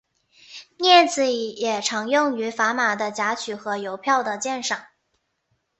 [0.79, 4.87] 镊子也常用于砝码的夹取和邮票的鉴赏。